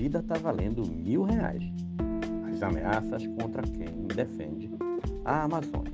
vida 0.00 0.20
está 0.20 0.38
valendo 0.38 0.82
mil 0.86 1.24
reais. 1.24 1.62
As 2.50 2.62
ameaças 2.62 3.26
contra 3.38 3.62
quem 3.62 4.06
defende 4.06 4.70
a 5.26 5.42
Amazônia. 5.42 5.92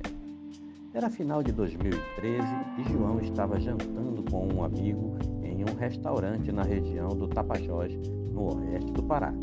Era 0.93 1.09
final 1.09 1.43
de 1.43 1.51
2013 1.51 2.47
e 2.77 2.89
João 2.89 3.19
estava 3.19 3.59
jantando 3.59 4.23
com 4.31 4.47
um 4.47 4.63
amigo 4.63 5.17
em 5.43 5.61
um 5.61 5.75
restaurante 5.77 6.53
na 6.53 6.63
região 6.63 7.09
do 7.09 7.27
Tapajós, 7.27 7.93
no 8.31 8.55
oeste 8.55 8.93
do 8.93 9.03
Pará. 9.03 9.33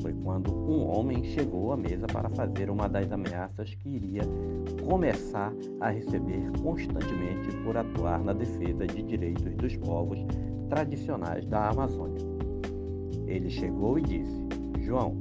Foi 0.00 0.14
quando 0.24 0.50
um 0.50 0.86
homem 0.86 1.22
chegou 1.22 1.74
à 1.74 1.76
mesa 1.76 2.06
para 2.06 2.30
fazer 2.30 2.70
uma 2.70 2.88
das 2.88 3.12
ameaças 3.12 3.74
que 3.74 3.88
iria 3.90 4.22
começar 4.88 5.52
a 5.78 5.90
receber 5.90 6.50
constantemente 6.62 7.54
por 7.62 7.76
atuar 7.76 8.24
na 8.24 8.32
defesa 8.32 8.86
de 8.86 9.02
direitos 9.02 9.54
dos 9.56 9.76
povos 9.76 10.18
tradicionais 10.70 11.44
da 11.44 11.68
Amazônia. 11.68 12.35
Ele 13.26 13.50
chegou 13.50 13.98
e 13.98 14.02
disse: 14.02 14.40
João, 14.80 15.16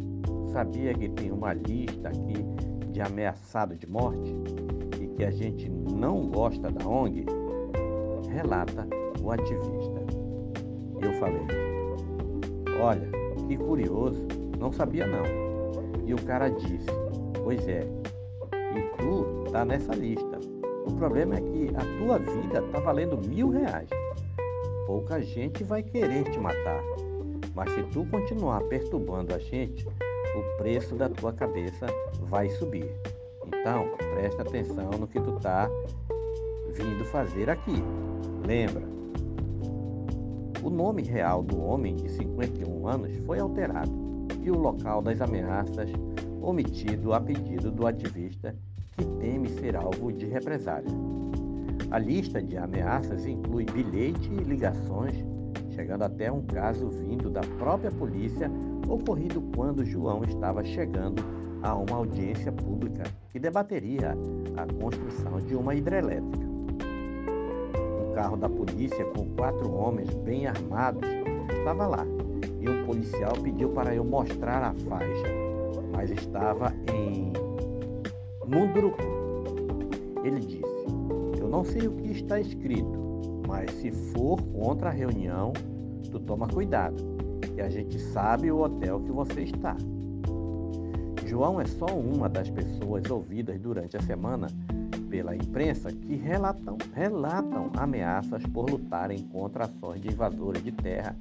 sabia 0.51 0.93
que 0.93 1.09
tem 1.09 1.31
uma 1.31 1.53
lista 1.53 2.09
aqui 2.09 2.45
de 2.91 3.01
ameaçado 3.01 3.75
de 3.75 3.87
morte 3.87 4.33
e 5.01 5.07
que 5.07 5.23
a 5.23 5.31
gente 5.31 5.69
não 5.69 6.27
gosta 6.29 6.71
da 6.71 6.87
ONG? 6.87 7.25
Relata 8.29 8.87
o 9.21 9.31
ativista. 9.31 10.05
Eu 11.01 11.13
falei: 11.19 11.45
Olha, 12.81 13.09
que 13.47 13.57
curioso, 13.57 14.25
não 14.59 14.71
sabia 14.71 15.07
não. 15.07 15.23
E 16.05 16.13
o 16.13 16.23
cara 16.23 16.49
disse: 16.49 16.87
Pois 17.43 17.67
é, 17.67 17.81
e 18.75 18.97
tu 18.97 19.51
tá 19.51 19.65
nessa 19.65 19.95
lista. 19.95 20.39
O 20.85 20.93
problema 20.93 21.35
é 21.35 21.41
que 21.41 21.69
a 21.75 21.97
tua 21.97 22.19
vida 22.19 22.61
tá 22.71 22.79
valendo 22.79 23.17
mil 23.27 23.49
reais. 23.49 23.89
Pouca 24.85 25.19
gente 25.21 25.63
vai 25.63 25.81
querer 25.81 26.23
te 26.25 26.39
matar. 26.39 26.83
Mas 27.53 27.71
se 27.71 27.83
tu 27.83 28.05
continuar 28.05 28.61
perturbando 28.63 29.33
a 29.33 29.39
gente, 29.39 29.87
o 29.87 30.57
preço 30.57 30.95
da 30.95 31.09
tua 31.09 31.33
cabeça 31.33 31.85
vai 32.21 32.49
subir. 32.49 32.89
Então, 33.47 33.89
presta 34.13 34.41
atenção 34.41 34.91
no 34.91 35.07
que 35.07 35.19
tu 35.19 35.33
tá 35.39 35.69
vindo 36.73 37.05
fazer 37.05 37.49
aqui. 37.49 37.83
Lembra? 38.45 38.83
O 40.63 40.69
nome 40.69 41.03
real 41.03 41.43
do 41.43 41.61
homem 41.61 41.95
de 41.95 42.09
51 42.09 42.87
anos 42.87 43.15
foi 43.25 43.39
alterado 43.39 43.91
e 44.41 44.49
o 44.49 44.57
local 44.57 45.01
das 45.01 45.21
ameaças 45.21 45.89
omitido 46.41 47.13
a 47.13 47.21
pedido 47.21 47.71
do 47.71 47.87
ativista 47.87 48.55
que 48.97 49.05
teme 49.19 49.49
ser 49.49 49.75
alvo 49.75 50.11
de 50.11 50.25
represália. 50.25 50.89
A 51.91 51.99
lista 51.99 52.41
de 52.41 52.57
ameaças 52.57 53.25
inclui 53.25 53.65
bilhete 53.65 54.29
e 54.31 54.43
ligações, 54.43 55.15
chegando 55.75 56.03
até 56.03 56.31
um 56.31 56.41
caso 56.41 56.87
vindo 56.87 57.29
da 57.29 57.41
própria 57.59 57.91
polícia 57.91 58.49
ocorrido 58.87 59.41
quando 59.55 59.83
João 59.83 60.23
estava 60.23 60.63
chegando 60.63 61.21
a 61.61 61.75
uma 61.75 61.97
audiência 61.97 62.51
pública 62.51 63.03
que 63.29 63.39
debateria 63.39 64.15
a 64.55 64.81
construção 64.81 65.39
de 65.41 65.55
uma 65.55 65.75
hidrelétrica. 65.75 66.45
Um 68.09 68.13
carro 68.13 68.37
da 68.37 68.47
polícia 68.47 69.03
com 69.05 69.27
quatro 69.35 69.71
homens 69.73 70.13
bem 70.15 70.47
armados 70.47 71.07
estava 71.57 71.85
lá 71.85 72.05
e 72.61 72.69
um 72.69 72.85
policial 72.85 73.33
pediu 73.43 73.69
para 73.69 73.93
eu 73.93 74.03
mostrar 74.03 74.63
a 74.63 74.73
faixa, 74.73 75.27
mas 75.91 76.09
estava 76.09 76.73
em 76.93 77.33
Munduruku. 78.45 79.03
Ele 80.23 80.39
disse: 80.39 80.85
Eu 81.39 81.49
não 81.49 81.63
sei 81.63 81.87
o 81.87 81.91
que 81.91 82.11
está 82.11 82.39
escrito, 82.39 83.04
mas 83.47 83.71
se 83.71 83.91
for 83.91 84.41
contra 84.41 84.89
a 84.89 84.91
reunião, 84.91 85.53
tu 86.11 86.19
toma 86.19 86.47
cuidado 86.47 86.95
e 87.55 87.61
a 87.61 87.69
gente 87.69 87.99
sabe 87.99 88.51
o 88.51 88.59
hotel 88.59 88.99
que 89.01 89.11
você 89.11 89.41
está. 89.41 89.75
João 91.25 91.59
é 91.59 91.65
só 91.65 91.87
uma 91.87 92.29
das 92.29 92.49
pessoas 92.49 93.09
ouvidas 93.09 93.59
durante 93.59 93.97
a 93.97 94.01
semana 94.01 94.47
pela 95.09 95.35
imprensa 95.35 95.91
que 95.91 96.15
relatam, 96.15 96.77
relatam 96.93 97.71
ameaças 97.77 98.43
por 98.47 98.69
lutarem 98.69 99.19
contra 99.29 99.65
ações 99.65 100.01
de 100.01 100.09
invasores 100.09 100.63
de 100.63 100.71
terra 100.71 101.15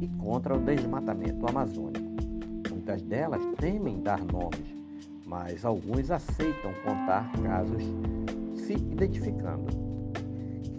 e 0.00 0.08
contra 0.08 0.56
o 0.56 0.60
desmatamento 0.60 1.46
amazônico. 1.48 2.10
Muitas 2.70 3.02
delas 3.02 3.42
temem 3.58 4.00
dar 4.00 4.24
nomes, 4.24 4.74
mas 5.26 5.64
alguns 5.64 6.10
aceitam 6.10 6.72
contar 6.84 7.30
casos 7.42 7.82
se 8.54 8.74
identificando. 8.74 9.89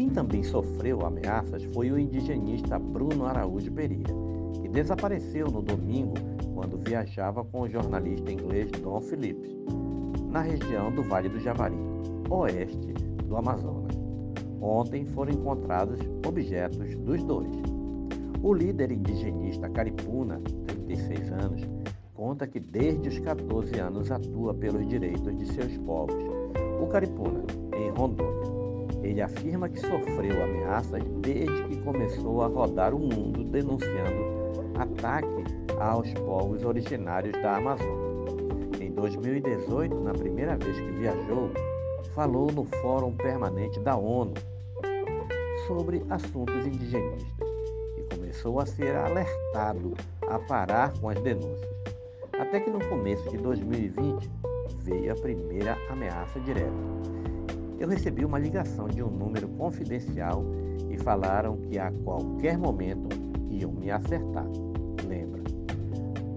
Quem 0.02 0.10
também 0.10 0.42
sofreu 0.42 1.06
ameaças 1.06 1.64
foi 1.76 1.92
o 1.92 2.00
indigenista 2.00 2.80
Bruno 2.80 3.28
Araújo 3.28 3.72
Pereira 3.72 4.12
desapareceu 4.72 5.46
no 5.46 5.62
domingo 5.62 6.16
quando 6.56 6.76
viajava 6.76 7.44
com 7.44 7.62
o 7.62 7.70
jornalista 7.70 8.32
inglês 8.32 8.72
Don 8.82 9.00
Phillips, 9.00 9.52
na 10.32 10.42
região 10.42 10.92
do 10.92 11.04
Vale 11.04 11.30
do 11.30 11.40
Javari, 11.40 11.76
oeste 12.32 12.94
do 13.28 13.38
Amazonas. 13.38 13.96
Ontem 14.60 15.06
foram 15.06 15.34
encontrados 15.34 16.00
objetos 16.26 16.96
dos 16.96 17.22
dois. 17.24 17.52
O 18.42 18.56
líder 18.56 18.92
indigenista 18.92 19.70
Caripuna, 19.70 20.42
36 20.66 21.32
anos, 21.32 21.62
conta 22.16 22.48
que 22.48 22.60
desde 22.60 23.08
os 23.08 23.20
14 23.20 23.80
anos 23.80 24.10
atua 24.10 24.52
pelos 24.56 24.88
direitos 24.88 25.38
de 25.38 25.46
seus 25.54 25.78
povos. 25.78 26.24
O 26.82 26.88
Caripuna, 26.88 27.44
em 27.78 27.92
Rondônia. 27.92 28.61
Ele 29.04 29.22
afirma 29.22 29.68
que 29.68 29.80
sofreu 29.80 30.44
ameaças 30.44 31.04
desde 31.22 31.64
que 31.64 31.78
começou 31.82 32.44
a 32.44 32.48
rodar 32.48 32.94
o 32.94 33.00
mundo 33.00 33.44
denunciando 33.44 34.42
ataque 34.78 35.44
aos 35.80 36.14
povos 36.14 36.64
originários 36.64 37.34
da 37.42 37.58
Amazônia. 37.58 38.12
Em 38.80 38.92
2018, 38.92 40.00
na 40.00 40.14
primeira 40.14 40.56
vez 40.58 40.80
que 40.80 40.92
viajou, 40.92 41.52
falou 42.14 42.52
no 42.52 42.66
Fórum 42.66 43.16
Permanente 43.16 43.80
da 43.80 43.96
ONU 43.96 44.34
sobre 45.68 46.04
assuntos 46.10 46.66
indigenistas 46.66 47.48
e 47.98 48.16
começou 48.16 48.60
a 48.60 48.66
ser 48.66 48.96
alertado 48.96 49.94
a 50.28 50.40
parar 50.40 50.94
com 51.00 51.10
as 51.10 51.20
denúncias. 51.22 51.70
Até 52.34 52.60
que 52.60 52.70
no 52.70 52.84
começo 52.88 53.30
de 53.30 53.38
2020 53.38 54.30
veio 54.84 55.12
a 55.12 55.16
primeira 55.16 55.78
ameaça 55.90 56.40
direta. 56.40 57.11
Eu 57.82 57.88
recebi 57.88 58.24
uma 58.24 58.38
ligação 58.38 58.88
de 58.88 59.02
um 59.02 59.10
número 59.10 59.48
confidencial 59.48 60.46
e 60.88 61.00
falaram 61.00 61.58
que 61.58 61.80
a 61.80 61.92
qualquer 61.92 62.56
momento 62.56 63.10
iam 63.50 63.72
me 63.72 63.90
acertar. 63.90 64.46
Lembra? 65.04 65.42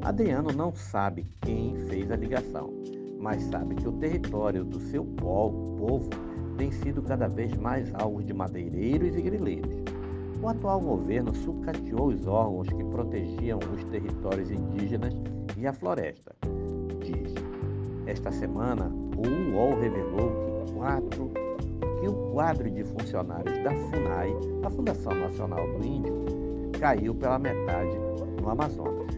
Adriano 0.01 0.53
não 0.55 0.75
sabe 0.75 1.27
quem 1.43 1.77
fez 1.81 2.11
a 2.11 2.17
ligação, 2.17 2.73
mas 3.21 3.43
sabe 3.43 3.75
que 3.75 3.87
o 3.87 3.93
território 3.93 4.65
do 4.65 4.81
seu 4.81 5.05
povo 5.05 6.09
tem 6.57 6.73
sido 6.73 7.03
cada 7.03 7.29
vez 7.29 7.55
mais 7.59 7.93
alvo 7.93 8.23
de 8.23 8.33
madeireiros 8.33 9.15
e 9.15 9.21
grileiros. 9.21 9.75
O 10.43 10.49
atual 10.49 10.81
governo 10.81 11.35
sucateou 11.35 12.07
os 12.07 12.27
órgãos 12.27 12.69
que 12.69 12.85
protegiam 12.85 13.59
os 13.59 13.85
territórios 13.85 14.51
indígenas 14.51 15.13
e 15.59 15.67
a 15.67 15.75
floresta. 15.75 16.35
Diz. 17.01 17.35
Esta 18.07 18.33
semana, 18.33 18.91
o 19.15 19.53
UOL 19.55 19.79
revelou 19.79 20.31
que, 20.31 20.54
quatro, 20.73 21.31
que 22.01 22.09
o 22.09 22.33
quadro 22.33 22.71
de 22.71 22.85
funcionários 22.85 23.63
da 23.63 23.71
FUNAI, 23.71 24.35
a 24.65 24.71
Fundação 24.71 25.15
Nacional 25.15 25.67
do 25.79 25.87
Índio, 25.87 26.15
caiu 26.79 27.15
pela 27.15 27.39
metade 27.39 27.97
no 28.41 28.49
Amazonas. 28.51 29.09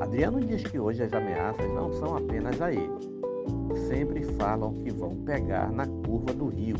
Adriano 0.00 0.40
diz 0.40 0.62
que 0.62 0.78
hoje 0.78 1.02
as 1.02 1.12
ameaças 1.12 1.70
não 1.72 1.92
são 1.92 2.16
apenas 2.16 2.60
a 2.60 2.72
ele. 2.72 2.90
Sempre 3.88 4.24
falam 4.24 4.74
que 4.74 4.90
vão 4.90 5.14
pegar 5.16 5.70
na 5.70 5.86
curva 5.86 6.32
do 6.32 6.48
rio, 6.48 6.76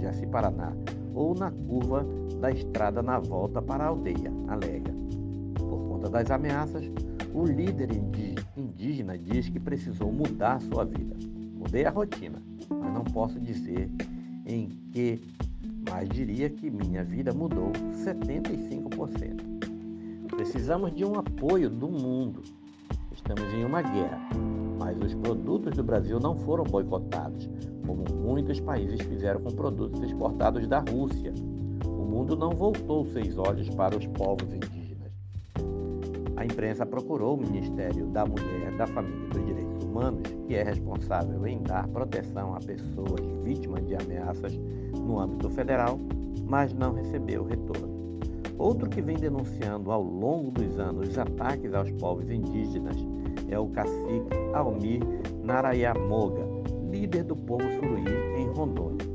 Jaci 0.00 0.26
Paraná, 0.26 0.72
ou 1.14 1.34
na 1.34 1.50
curva 1.50 2.06
da 2.40 2.50
estrada 2.50 3.02
na 3.02 3.18
volta 3.18 3.60
para 3.62 3.84
a 3.84 3.88
aldeia, 3.88 4.32
alega. 4.48 4.92
Por 5.54 5.88
conta 5.88 6.08
das 6.08 6.30
ameaças, 6.30 6.90
o 7.32 7.44
líder 7.44 7.88
indígena 8.56 9.16
diz 9.16 9.48
que 9.48 9.60
precisou 9.60 10.10
mudar 10.12 10.60
sua 10.60 10.84
vida. 10.84 11.14
Mudei 11.54 11.84
a 11.84 11.90
rotina, 11.90 12.42
mas 12.74 12.92
não 12.92 13.04
posso 13.04 13.38
dizer 13.40 13.90
em 14.46 14.68
que, 14.92 15.20
mas 15.88 16.08
diria 16.08 16.50
que 16.50 16.70
minha 16.70 17.04
vida 17.04 17.32
mudou 17.32 17.72
75%. 18.04 19.52
Precisamos 20.28 20.94
de 20.94 21.04
um 21.04 21.18
apoio 21.18 21.68
do 21.68 21.88
mundo. 21.88 22.42
Estamos 23.12 23.44
em 23.54 23.64
uma 23.64 23.82
guerra, 23.82 24.20
mas 24.78 24.98
os 25.00 25.14
produtos 25.14 25.74
do 25.76 25.84
Brasil 25.84 26.18
não 26.18 26.34
foram 26.36 26.64
boicotados, 26.64 27.48
como 27.86 28.04
muitos 28.14 28.58
países 28.60 29.00
fizeram 29.02 29.40
com 29.40 29.50
produtos 29.50 30.02
exportados 30.02 30.66
da 30.66 30.80
Rússia. 30.80 31.32
O 31.86 32.04
mundo 32.04 32.36
não 32.36 32.50
voltou 32.50 33.06
seus 33.06 33.38
olhos 33.38 33.68
para 33.70 33.96
os 33.96 34.06
povos 34.06 34.52
indígenas. 34.52 35.12
A 36.36 36.44
imprensa 36.44 36.84
procurou 36.84 37.36
o 37.36 37.40
Ministério 37.40 38.06
da 38.06 38.24
Mulher, 38.26 38.76
da 38.76 38.86
Família 38.86 39.26
e 39.26 39.28
dos 39.28 39.44
Direitos 39.44 39.61
Humanos, 39.92 40.22
que 40.46 40.54
é 40.54 40.62
responsável 40.62 41.46
em 41.46 41.62
dar 41.62 41.86
proteção 41.88 42.54
a 42.54 42.58
pessoas 42.60 43.20
vítimas 43.44 43.86
de 43.86 43.94
ameaças 43.94 44.58
no 44.96 45.20
âmbito 45.20 45.50
federal, 45.50 46.00
mas 46.46 46.72
não 46.72 46.94
recebeu 46.94 47.44
retorno. 47.44 48.18
Outro 48.58 48.88
que 48.88 49.02
vem 49.02 49.16
denunciando 49.16 49.92
ao 49.92 50.02
longo 50.02 50.50
dos 50.50 50.78
anos 50.78 51.08
os 51.10 51.18
ataques 51.18 51.74
aos 51.74 51.90
povos 51.92 52.30
indígenas 52.30 52.96
é 53.50 53.58
o 53.58 53.68
cacique 53.68 54.30
Almir 54.54 55.02
Narayamoga, 55.44 56.46
líder 56.90 57.24
do 57.24 57.36
povo 57.36 57.64
suruí 57.74 58.04
em 58.38 58.46
Rondônia. 58.48 59.06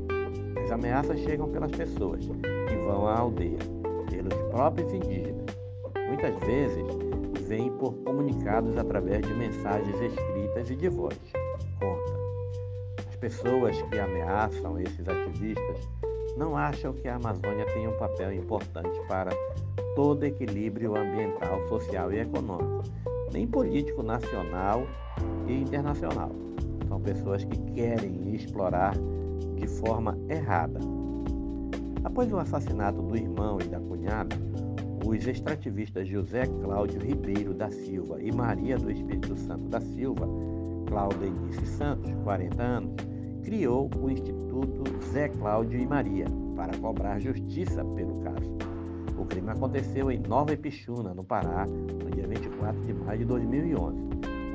As 0.64 0.70
ameaças 0.70 1.18
chegam 1.20 1.48
pelas 1.48 1.72
pessoas 1.72 2.24
que 2.24 2.76
vão 2.86 3.08
à 3.08 3.18
aldeia, 3.18 3.58
pelos 4.10 4.34
próprios 4.50 4.92
indígenas. 4.92 5.46
Muitas 6.08 6.36
vezes 6.46 6.84
vêm 7.48 7.70
por 7.72 7.94
comunicados 8.04 8.76
através 8.76 9.26
de 9.26 9.32
mensagens 9.32 9.98
escritas 10.00 10.68
e 10.70 10.76
de 10.76 10.88
voz. 10.90 11.18
Conta. 11.80 13.08
As 13.08 13.16
pessoas 13.16 13.80
que 13.82 13.98
ameaçam 13.98 14.78
esses 14.78 15.08
ativistas 15.08 15.88
não 16.36 16.56
acham 16.56 16.92
que 16.92 17.08
a 17.08 17.16
Amazônia 17.16 17.64
tem 17.72 17.88
um 17.88 17.96
papel 17.98 18.34
importante 18.34 19.00
para 19.08 19.30
todo 19.96 20.24
equilíbrio 20.24 20.94
ambiental, 20.94 21.66
social 21.68 22.12
e 22.12 22.20
econômico, 22.20 22.82
nem 23.32 23.46
político 23.46 24.02
nacional 24.02 24.86
e 25.46 25.54
internacional. 25.54 26.30
São 26.86 27.00
pessoas 27.00 27.44
que 27.44 27.58
querem 27.72 28.34
explorar 28.34 28.94
de 29.56 29.66
forma 29.66 30.16
errada. 30.28 30.78
Após 32.04 32.30
o 32.30 32.38
assassinato 32.38 33.00
do 33.02 33.16
irmão 33.16 33.58
e 33.60 33.64
da 33.64 33.80
cunhada, 33.80 34.36
os 35.04 35.26
extrativistas 35.26 36.08
José 36.08 36.46
Cláudio 36.46 37.00
Ribeiro 37.00 37.54
da 37.54 37.70
Silva 37.70 38.22
e 38.22 38.32
Maria 38.32 38.76
do 38.76 38.90
Espírito 38.90 39.36
Santo 39.36 39.68
da 39.68 39.80
Silva, 39.80 40.28
Claudenice 40.86 41.66
Santos, 41.66 42.12
40 42.24 42.62
anos, 42.62 42.94
criou 43.42 43.90
o 44.00 44.10
Instituto 44.10 44.84
Zé 45.12 45.28
Cláudio 45.28 45.80
e 45.80 45.86
Maria 45.86 46.26
para 46.56 46.76
cobrar 46.78 47.18
justiça 47.20 47.84
pelo 47.84 48.20
caso. 48.20 48.58
O 49.18 49.24
crime 49.24 49.50
aconteceu 49.50 50.10
em 50.10 50.18
Nova 50.18 50.52
Ipixuna, 50.52 51.14
no 51.14 51.24
Pará, 51.24 51.66
no 51.66 52.10
dia 52.10 52.26
24 52.26 52.80
de 52.82 52.92
maio 52.92 53.18
de 53.18 53.24
2011. 53.24 53.96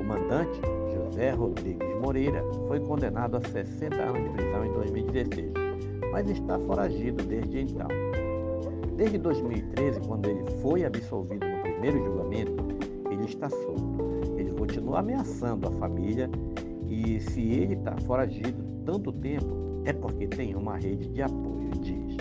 O 0.00 0.04
mandante, 0.04 0.60
José 0.94 1.30
Rodrigues 1.30 2.00
Moreira, 2.00 2.42
foi 2.68 2.80
condenado 2.80 3.36
a 3.36 3.40
60 3.40 3.96
anos 3.96 4.22
de 4.22 4.28
prisão 4.30 4.64
em 4.64 4.72
2016, 4.72 5.52
mas 6.12 6.28
está 6.28 6.58
foragido 6.58 7.24
desde 7.24 7.60
então. 7.60 8.03
Desde 8.96 9.18
2013, 9.18 10.00
quando 10.00 10.26
ele 10.28 10.44
foi 10.62 10.84
absolvido 10.84 11.44
no 11.46 11.62
primeiro 11.62 11.98
julgamento, 12.04 12.64
ele 13.10 13.24
está 13.24 13.50
solto. 13.50 13.98
Ele 14.36 14.52
continua 14.52 15.00
ameaçando 15.00 15.66
a 15.66 15.70
família 15.72 16.30
e 16.88 17.20
se 17.20 17.40
ele 17.40 17.74
está 17.74 17.96
foragido 18.06 18.62
tanto 18.84 19.12
tempo, 19.12 19.82
é 19.84 19.92
porque 19.92 20.28
tem 20.28 20.54
uma 20.54 20.76
rede 20.76 21.08
de 21.08 21.22
apoio, 21.22 21.70
diz. 21.80 22.16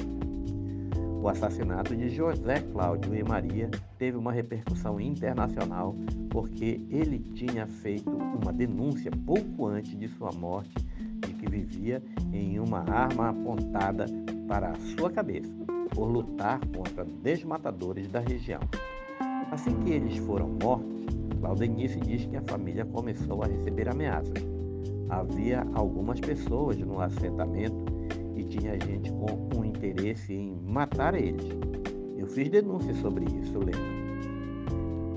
O 1.22 1.30
assassinato 1.30 1.96
de 1.96 2.10
José 2.10 2.60
Cláudio 2.74 3.16
e 3.16 3.24
Maria 3.24 3.70
teve 3.98 4.18
uma 4.18 4.32
repercussão 4.32 5.00
internacional 5.00 5.96
porque 6.30 6.82
ele 6.90 7.20
tinha 7.36 7.68
feito 7.68 8.10
uma 8.10 8.52
denúncia 8.52 9.12
pouco 9.26 9.68
antes 9.68 9.98
de 9.98 10.08
sua 10.10 10.32
morte 10.34 10.74
de 11.26 11.34
que 11.34 11.50
vivia 11.50 12.04
em 12.34 12.60
uma 12.60 12.80
arma 12.90 13.30
apontada 13.30 14.06
para 14.48 14.72
a 14.72 14.80
sua 14.98 15.10
cabeça, 15.10 15.54
por 15.94 16.06
lutar 16.06 16.60
contra 16.76 17.06
desmatadores 17.06 18.08
da 18.08 18.20
região. 18.20 18.62
Assim 19.52 19.76
que 19.82 19.92
eles 19.92 20.18
foram 20.18 20.50
mortos, 20.62 21.06
Claudenice 21.40 22.00
diz 22.00 22.26
que 22.26 22.38
a 22.38 22.42
família 22.42 22.86
começou 22.86 23.44
a 23.44 23.48
receber 23.48 23.90
ameaças 23.90 24.54
havia 25.20 25.66
algumas 25.74 26.20
pessoas 26.20 26.78
no 26.80 27.00
assentamento 27.00 27.86
e 28.36 28.44
tinha 28.44 28.80
gente 28.80 29.12
com 29.12 29.58
um 29.58 29.66
interesse 29.66 30.34
em 30.34 30.56
matar 30.66 31.14
eles. 31.14 31.46
Eu 32.18 32.28
fiz 32.28 32.50
denúncia 32.50 32.94
sobre 32.96 33.26
isso, 33.26 33.60
lembra? 33.60 34.04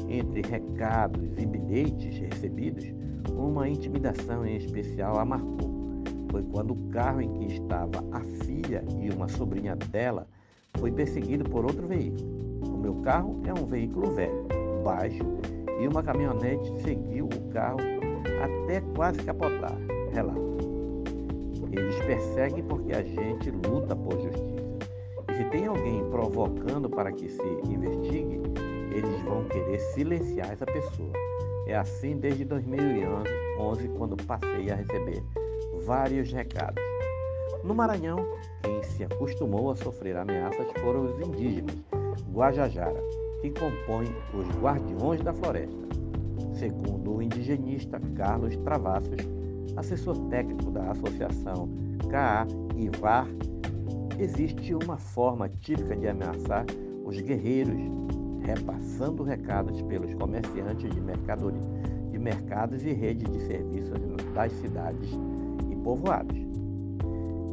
Entre 0.08 0.43
recados 0.43 1.38
e 1.38 1.46
bilhetes 1.46 2.19
recebidos, 2.19 2.84
uma 3.32 3.69
intimidação 3.69 4.46
em 4.46 4.56
especial 4.56 5.19
a 5.19 5.25
marcou. 5.25 5.75
Foi 6.31 6.43
quando 6.43 6.73
o 6.73 6.88
carro 6.90 7.23
em 7.23 7.32
que 7.32 7.55
estava 7.55 8.05
a 8.12 8.20
filha 8.44 8.84
e 9.00 9.11
uma 9.11 9.28
sobrinha 9.28 9.75
dela 9.76 10.26
foi 10.78 10.90
perseguido 10.93 11.49
por 11.49 11.64
outro 11.64 11.87
veículo. 11.87 12.26
O 12.62 12.78
meu 12.78 12.94
carro 12.96 13.40
é 13.44 13.52
um 13.52 13.67
veículo 13.67 14.11
velho, 14.12 14.46
baixo, 14.84 15.23
e 15.81 15.87
uma 15.87 16.02
caminhonete 16.02 16.73
seguiu 16.82 17.26
o 17.26 17.52
carro 17.52 17.78
até 18.43 18.81
quase 18.94 19.23
capotar, 19.23 19.76
relata. 20.12 20.46
Eles 21.73 21.99
perseguem 22.00 22.64
porque 22.64 22.93
a 22.93 23.02
gente 23.02 23.50
luta 23.50 23.94
por 23.94 24.12
justiça. 24.12 24.67
E 25.28 25.34
se 25.34 25.44
tem 25.50 25.67
alguém 25.67 26.02
provocando 26.11 26.88
para 26.88 27.12
que 27.12 27.28
se 27.28 27.43
investigue, 27.69 28.40
eles 28.90 29.23
vão 29.23 29.44
querer 29.44 29.78
silenciar 29.78 30.52
essa 30.52 30.64
pessoa. 30.64 31.12
É 31.67 31.76
assim 31.76 32.17
desde 32.17 32.44
2011, 32.44 33.88
quando 33.99 34.17
passei 34.25 34.70
a 34.70 34.76
receber 34.76 35.23
vários 35.84 36.32
recados. 36.32 36.86
No 37.64 37.75
Maranhão, 37.75 38.19
quem 38.62 38.82
se 38.82 39.04
acostumou 39.04 39.70
a 39.70 39.76
sofrer 39.76 40.16
ameaças 40.16 40.66
foram 40.81 41.04
os 41.04 41.20
indígenas 41.26 41.76
Guajajara, 42.32 43.02
que 43.40 43.50
compõem 43.50 44.08
os 44.34 44.46
Guardiões 44.60 45.20
da 45.20 45.32
Floresta. 45.32 45.87
Segundo 46.52 47.16
o 47.16 47.22
indigenista 47.22 48.00
Carlos 48.14 48.56
Travassos, 48.58 49.20
assessor 49.76 50.16
técnico 50.28 50.70
da 50.70 50.90
Associação 50.90 51.69
CA-IVAR, 52.10 53.26
existe 54.19 54.75
uma 54.75 54.96
forma 54.96 55.49
típica 55.49 55.96
de 55.96 56.08
ameaçar 56.08 56.64
os 57.04 57.20
guerreiros, 57.20 57.76
repassando 58.42 59.22
recados 59.22 59.81
pelos 59.82 60.14
comerciantes 60.14 60.90
de, 60.90 61.00
mercadoria, 61.00 61.60
de 62.10 62.19
mercados 62.19 62.84
e 62.84 62.92
redes 62.92 63.31
de 63.31 63.40
serviços 63.46 63.99
das 64.34 64.52
cidades 64.52 65.10
e 65.70 65.76
povoados. 65.76 66.37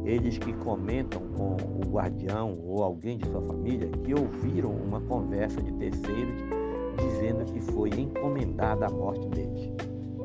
Eles 0.04 0.36
que 0.36 0.52
comentam 0.52 1.22
com 1.34 1.56
o 1.56 1.90
guardião 1.90 2.58
ou 2.62 2.82
alguém 2.82 3.16
de 3.16 3.26
sua 3.28 3.40
família 3.40 3.88
que 4.04 4.12
ouviram 4.14 4.70
uma 4.70 5.00
conversa 5.00 5.62
de 5.62 5.72
terceiros 5.72 6.42
dizendo 6.98 7.44
que 7.46 7.60
foi 7.60 7.88
encomendada 7.88 8.86
a 8.86 8.90
morte 8.90 9.26
deles. 9.28 9.72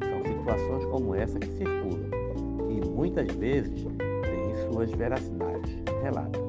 São 0.02 0.24
situações 0.24 0.86
como 0.86 1.16
essa 1.16 1.40
que 1.40 1.48
circulam 1.54 2.10
e 2.70 2.86
muitas 2.88 3.28
vezes 3.36 3.84
têm 3.84 4.72
suas 4.72 4.92
veracidades, 4.92 5.74
relata. 6.02 6.40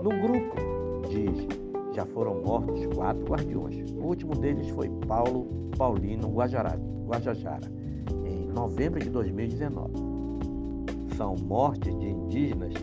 No 0.00 0.10
grupo, 0.10 0.54
diz, 1.08 1.46
já 1.92 2.06
foram 2.06 2.40
mortos 2.42 2.86
quatro 2.94 3.24
guardiões. 3.24 3.90
O 3.92 4.04
último 4.04 4.34
deles 4.36 4.68
foi 4.70 4.88
Paulo 5.08 5.48
Paulino 5.76 6.28
Guajajara, 6.28 7.70
em 8.24 8.46
novembro 8.46 9.00
de 9.00 9.10
2019. 9.10 10.07
São 11.18 11.34
mortes 11.34 11.98
de 11.98 12.06
indígenas 12.06 12.74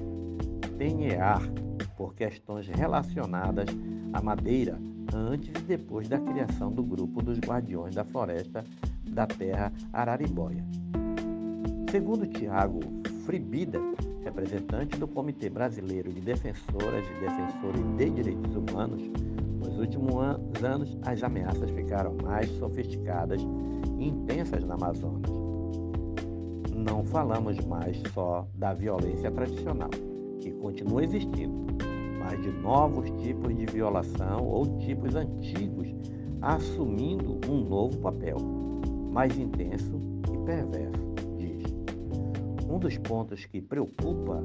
Tenhear 0.78 1.42
por 1.96 2.14
questões 2.14 2.68
relacionadas 2.68 3.70
à 4.12 4.22
madeira 4.22 4.78
antes 5.14 5.54
e 5.58 5.64
depois 5.64 6.10
da 6.10 6.20
criação 6.20 6.70
do 6.70 6.84
grupo 6.84 7.22
dos 7.22 7.40
Guardiões 7.40 7.96
da 7.96 8.04
Floresta 8.04 8.66
da 9.10 9.26
Terra 9.26 9.72
Araribóia. 9.94 10.66
Segundo 11.90 12.28
Tiago 12.28 12.82
Fribida, 13.26 13.80
representante 14.22 15.00
do 15.00 15.08
Comitê 15.08 15.50
Brasileiro 15.50 16.12
de 16.12 16.20
Defensoras 16.20 17.06
e 17.06 17.22
Defensores 17.22 17.98
de 17.98 18.10
Direitos 18.10 18.54
Humanos, 18.54 19.02
nos 19.60 19.80
últimos 19.80 20.62
anos 20.62 20.98
as 21.04 21.24
ameaças 21.24 21.70
ficaram 21.70 22.18
mais 22.22 22.50
sofisticadas 22.58 23.40
e 23.98 24.10
intensas 24.10 24.66
na 24.66 24.74
Amazônia. 24.74 25.55
Não 26.76 27.06
falamos 27.06 27.58
mais 27.62 27.98
só 28.14 28.46
da 28.54 28.74
violência 28.74 29.32
tradicional, 29.32 29.90
que 30.42 30.52
continua 30.52 31.06
existindo, 31.06 31.66
mas 32.20 32.42
de 32.42 32.52
novos 32.52 33.10
tipos 33.24 33.56
de 33.56 33.66
violação 33.66 34.46
ou 34.46 34.78
tipos 34.80 35.16
antigos 35.16 35.88
assumindo 36.42 37.40
um 37.50 37.62
novo 37.62 37.98
papel, 38.00 38.38
mais 39.10 39.38
intenso 39.38 40.02
e 40.34 40.38
perverso, 40.46 41.00
diz. 41.38 41.64
Um 42.70 42.78
dos 42.78 42.98
pontos 42.98 43.46
que 43.46 43.62
preocupa 43.62 44.44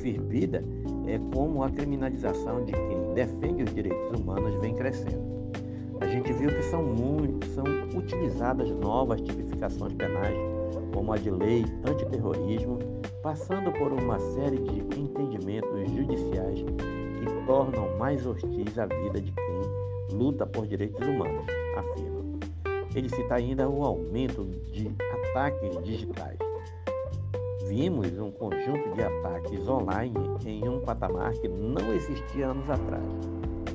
Firbida 0.00 0.62
é 1.08 1.18
como 1.34 1.64
a 1.64 1.70
criminalização 1.70 2.64
de 2.64 2.72
quem 2.72 3.14
defende 3.14 3.64
os 3.64 3.74
direitos 3.74 4.20
humanos 4.20 4.54
vem 4.60 4.76
crescendo. 4.76 5.34
A 6.00 6.06
gente 6.06 6.32
viu 6.34 6.50
que 6.50 6.62
são 6.62 6.84
muito, 6.84 7.44
são 7.48 7.64
utilizadas 7.98 8.70
novas 8.70 9.20
tipificações 9.22 9.92
penais, 9.94 10.53
como 10.92 11.12
a 11.12 11.16
de 11.16 11.30
lei 11.30 11.64
antiterrorismo, 11.88 12.78
passando 13.22 13.72
por 13.72 13.92
uma 13.92 14.18
série 14.18 14.58
de 14.58 14.80
entendimentos 14.98 15.90
judiciais 15.90 16.60
que 16.60 17.46
tornam 17.46 17.96
mais 17.98 18.26
hostis 18.26 18.78
a 18.78 18.86
vida 18.86 19.20
de 19.20 19.32
quem 19.32 20.16
luta 20.16 20.46
por 20.46 20.66
direitos 20.66 21.06
humanos, 21.06 21.46
afirma. 21.76 22.24
Ele 22.94 23.08
cita 23.08 23.34
ainda 23.34 23.68
o 23.68 23.84
aumento 23.84 24.44
de 24.44 24.88
ataques 25.12 25.82
digitais. 25.82 26.38
vimos 27.66 28.18
um 28.18 28.30
conjunto 28.30 28.94
de 28.94 29.02
ataques 29.02 29.68
online 29.68 30.14
em 30.46 30.68
um 30.68 30.80
patamar 30.80 31.32
que 31.32 31.48
não 31.48 31.92
existia 31.92 32.48
anos 32.48 32.68
atrás. 32.70 33.04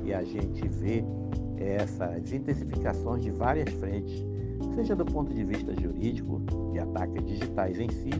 E 0.03 0.13
a 0.13 0.24
gente 0.24 0.65
vê 0.68 1.03
essas 1.58 2.32
intensificações 2.32 3.22
de 3.22 3.32
várias 3.32 3.70
frentes, 3.74 4.25
seja 4.75 4.96
do 4.96 5.06
ponto 5.06 5.34
de 5.34 5.44
vista 5.44 5.74
jurídico, 5.80 6.42
de 6.72 6.80
ataques 6.80 7.25
digitais 7.25 7.80
em 7.80 7.89
si, 7.89 8.12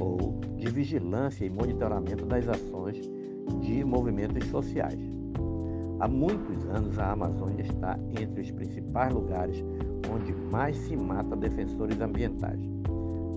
ou 0.00 0.40
de 0.56 0.68
vigilância 0.68 1.44
e 1.44 1.50
monitoramento 1.50 2.24
das 2.24 2.48
ações 2.48 3.00
de 3.60 3.84
movimentos 3.84 4.46
sociais. 4.48 4.98
Há 5.98 6.08
muitos 6.08 6.66
anos 6.66 6.98
a 6.98 7.12
Amazônia 7.12 7.62
está 7.62 7.98
entre 8.20 8.42
os 8.42 8.50
principais 8.50 9.12
lugares 9.12 9.64
onde 10.12 10.32
mais 10.50 10.76
se 10.76 10.96
mata 10.96 11.34
defensores 11.34 12.00
ambientais. 12.00 12.60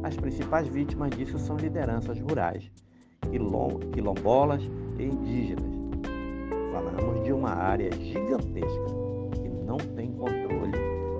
As 0.04 0.16
principais 0.16 0.68
vítimas 0.68 1.12
disso 1.12 1.38
são 1.39 1.58
lideranças 1.58 2.20
rurais, 2.20 2.70
quilombolas 3.92 4.62
e 4.98 5.04
indígenas. 5.04 5.72
Falamos 6.72 7.24
de 7.24 7.34
uma 7.34 7.51
área 7.51 7.92
gigantesca 7.92 8.86
que 9.42 9.50
não 9.66 9.78
tem 9.78 10.12
controle 10.12 10.72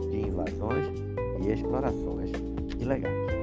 de 0.10 0.28
invasões 0.28 1.09
e 1.42 1.52
explorações 1.52 2.32
ilegais. 2.80 3.39